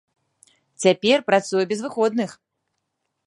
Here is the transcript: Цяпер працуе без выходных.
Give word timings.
Цяпер 0.85 1.17
працуе 1.29 1.63
без 1.73 1.79
выходных. 1.87 2.31